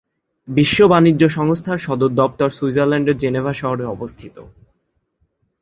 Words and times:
বিশ্ব 0.47 0.79
বাণিজ্য 0.87 1.23
সংস্থার 1.29 1.77
সদর 1.77 2.11
দপ্তর 2.11 2.49
সুইজারল্যান্ডের 2.49 3.17
জেনেভা 3.17 3.53
শহরে 3.53 3.85
অবস্থিত। 3.85 4.35